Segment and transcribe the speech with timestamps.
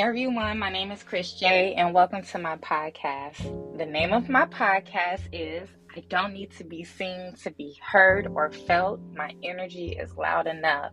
[0.00, 3.76] Everyone, my name is Chris J, and welcome to my podcast.
[3.76, 8.28] The name of my podcast is I Don't Need to Be Seen to Be Heard
[8.28, 9.00] or Felt.
[9.16, 10.92] My energy is loud enough.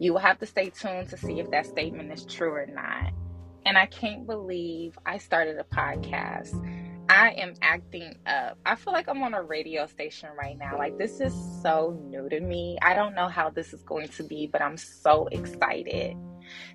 [0.00, 3.12] You will have to stay tuned to see if that statement is true or not.
[3.64, 6.52] And I can't believe I started a podcast.
[7.08, 8.58] I am acting up.
[8.66, 10.76] I feel like I'm on a radio station right now.
[10.76, 11.32] Like, this is
[11.62, 12.76] so new to me.
[12.82, 16.16] I don't know how this is going to be, but I'm so excited.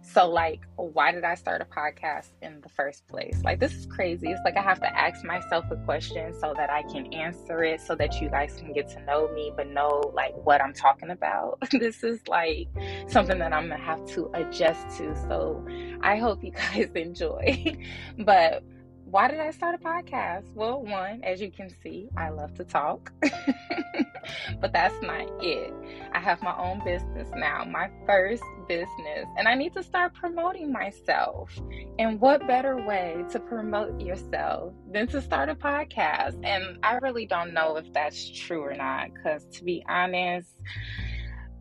[0.02, 3.42] So, like, why did I start a podcast in the first place?
[3.44, 4.32] Like, this is crazy.
[4.32, 7.82] It's like I have to ask myself a question so that I can answer it,
[7.82, 11.10] so that you guys can get to know me, but know like what I'm talking
[11.10, 11.60] about.
[11.72, 12.68] this is like
[13.08, 15.16] something that I'm gonna have to adjust to.
[15.28, 15.66] So,
[16.02, 17.78] I hope you guys enjoy.
[18.20, 18.64] but
[19.10, 20.54] why did I start a podcast?
[20.54, 23.14] Well, one, as you can see, I love to talk,
[24.60, 25.74] but that's not it.
[26.12, 30.74] I have my own business now, my first business, and I need to start promoting
[30.74, 31.58] myself.
[31.98, 36.44] And what better way to promote yourself than to start a podcast?
[36.44, 40.50] And I really don't know if that's true or not, because to be honest,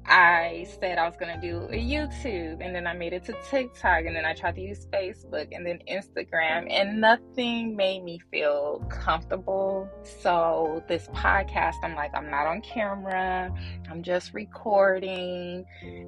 [0.09, 3.35] I said I was going to do a YouTube and then I made it to
[3.49, 8.21] TikTok and then I tried to use Facebook and then Instagram and nothing made me
[8.31, 9.89] feel comfortable.
[10.23, 13.53] So, this podcast, I'm like, I'm not on camera,
[13.91, 15.65] I'm just recording.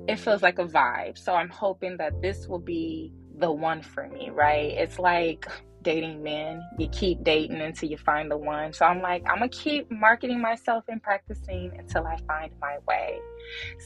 [0.09, 1.19] It feels like a vibe.
[1.19, 4.73] So, I'm hoping that this will be the one for me, right?
[4.73, 5.47] It's like
[5.89, 6.63] dating men.
[6.77, 8.75] You keep dating until you find the one.
[8.75, 13.19] So I'm like, I'm gonna keep marketing myself and practicing until I find my way.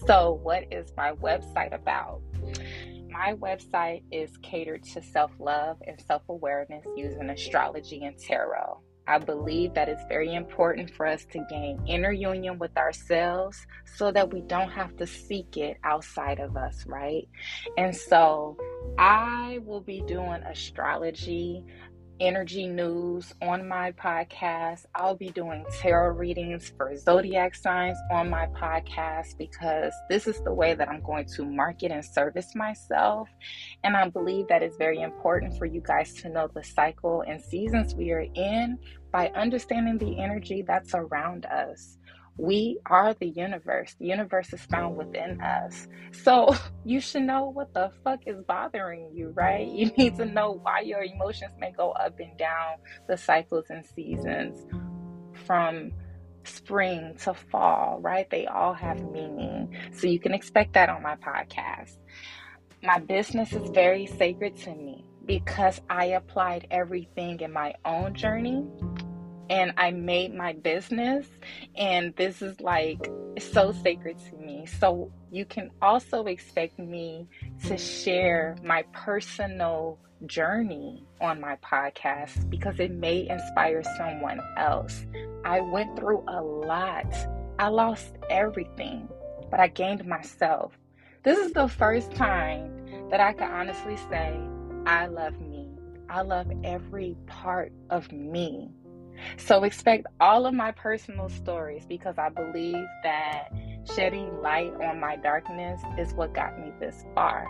[0.07, 2.21] So, what is my website about?
[3.09, 8.81] My website is catered to self love and self awareness using astrology and tarot.
[9.07, 14.13] I believe that it's very important for us to gain inner union with ourselves so
[14.13, 17.29] that we don't have to seek it outside of us, right?
[17.77, 18.57] And so
[18.99, 21.65] I will be doing astrology,
[22.23, 24.85] energy news on my podcast.
[24.95, 30.55] I'll be doing tarot readings for zodiac signs on my podcast because this is the
[30.55, 33.29] way that I'm going to market and service myself.
[33.83, 37.43] And I believe that it's very important for you guys to know the cycle and
[37.43, 38.79] seasons we are in
[39.11, 41.99] by understanding the energy that's around us.
[42.39, 43.95] We are the universe.
[43.99, 45.87] The universe is found within us.
[46.13, 46.55] So
[46.85, 49.67] you should know what the fuck is bothering you, right?
[49.67, 52.77] You need to know why your emotions may go up and down
[53.09, 54.67] the cycles and seasons
[55.45, 55.93] from
[56.45, 58.29] spring to fall, right?
[58.31, 59.77] They all have meaning.
[59.93, 61.97] So you can expect that on my podcast.
[62.83, 68.67] My business is very sacred to me because I applied everything in my own journey
[69.53, 71.27] and I made my business.
[71.77, 74.65] And this is like so sacred to me.
[74.65, 77.29] So you can also expect me
[77.67, 85.05] to share my personal journey on my podcast because it may inspire someone else.
[85.45, 87.13] I went through a lot,
[87.59, 89.07] I lost everything,
[89.51, 90.73] but I gained myself.
[91.25, 92.71] This is the first time
[93.11, 94.41] that I can honestly say,
[94.87, 95.69] I love me.
[96.09, 98.71] I love every part of me.
[99.37, 103.49] So expect all of my personal stories because I believe that
[103.95, 107.47] shedding light on my darkness is what got me this far.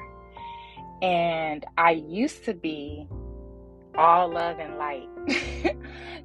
[1.02, 3.08] And I used to be
[3.96, 5.08] all love and light,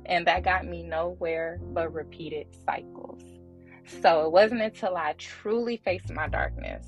[0.05, 3.21] and that got me nowhere but repeated cycles.
[4.01, 6.85] So it wasn't until I truly faced my darkness,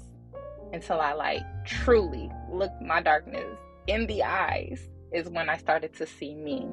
[0.73, 6.05] until I like truly looked my darkness in the eyes, is when I started to
[6.05, 6.69] see me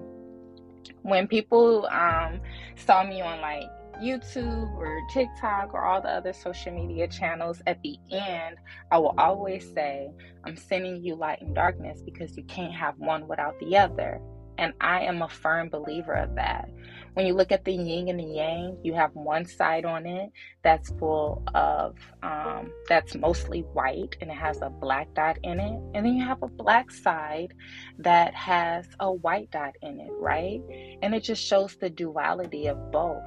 [1.02, 2.41] when people um,
[2.76, 3.64] saw me on like
[4.02, 8.56] YouTube or TikTok or all the other social media channels, at the end,
[8.91, 10.10] I will always say,
[10.44, 14.20] I'm sending you light and darkness because you can't have one without the other.
[14.58, 16.69] And I am a firm believer of that.
[17.16, 20.31] When you look at the yin and the yang, you have one side on it
[20.62, 25.81] that's full of, um, that's mostly white and it has a black dot in it.
[25.94, 27.55] And then you have a black side
[28.00, 30.61] that has a white dot in it, right?
[31.00, 33.25] And it just shows the duality of both.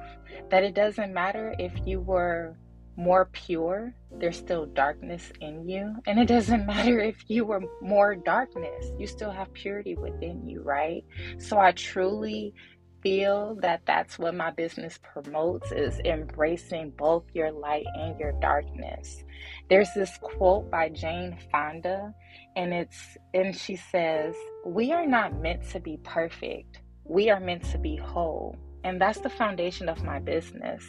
[0.50, 2.56] That it doesn't matter if you were
[2.94, 5.96] more pure, there's still darkness in you.
[6.06, 10.62] And it doesn't matter if you were more darkness, you still have purity within you,
[10.62, 11.04] right?
[11.38, 12.54] So I truly
[13.02, 19.24] feel that that's what my business promotes is embracing both your light and your darkness.
[19.68, 22.14] There's this quote by Jane Fonda
[22.56, 26.80] and it's and she says, "We are not meant to be perfect.
[27.04, 30.84] We are meant to be whole." And that's the foundation of my business.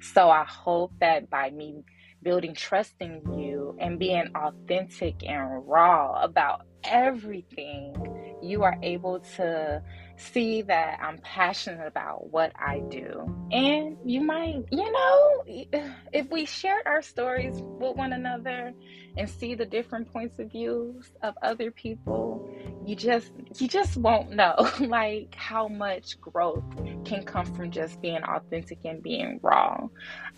[0.00, 1.84] So I hope that by me
[2.22, 7.94] building trust in you and being authentic and raw about everything,
[8.42, 9.82] you are able to
[10.18, 13.34] see that I'm passionate about what I do.
[13.52, 15.44] And you might, you know,
[16.12, 18.72] if we shared our stories with one another
[19.16, 22.48] and see the different points of views of other people,
[22.84, 26.64] you just you just won't know like how much growth
[27.04, 29.88] can come from just being authentic and being raw.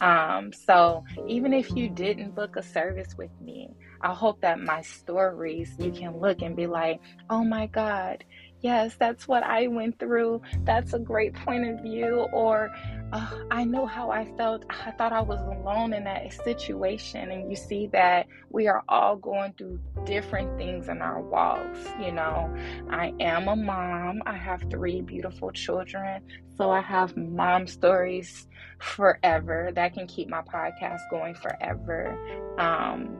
[0.01, 3.71] Um, so even if you didn't book a service with me,
[4.03, 8.25] I hope that my stories you can look and be like, oh my God,
[8.61, 10.43] yes, that's what I went through.
[10.65, 12.27] That's a great point of view.
[12.33, 12.71] Or
[13.13, 14.65] uh, I know how I felt.
[14.71, 17.31] I thought I was alone in that situation.
[17.31, 21.81] And you see that we are all going through different things in our walks.
[22.01, 22.55] You know,
[22.91, 26.23] I am a mom, I have three beautiful children.
[26.57, 28.47] So I have mom stories
[28.81, 32.19] forever that can keep my podcast going forever.
[32.59, 33.19] Um,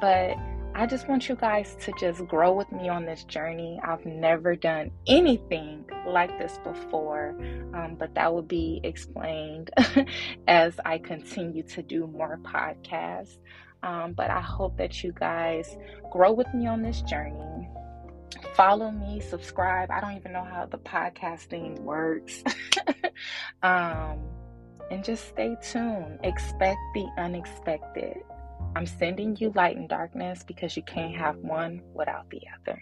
[0.00, 0.36] but
[0.80, 3.78] I just want you guys to just grow with me on this journey.
[3.84, 7.36] I've never done anything like this before,
[7.74, 9.70] um, but that will be explained
[10.48, 13.36] as I continue to do more podcasts.
[13.82, 15.76] Um, but I hope that you guys
[16.10, 17.68] grow with me on this journey.
[18.54, 19.90] Follow me, subscribe.
[19.90, 22.42] I don't even know how the podcasting works.
[23.62, 24.18] um,
[24.90, 26.20] and just stay tuned.
[26.22, 28.16] Expect the unexpected.
[28.76, 31.44] I'm sending you light and darkness because you can't have mm.
[31.44, 32.80] one without the other.